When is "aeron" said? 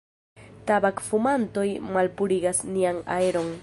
3.19-3.59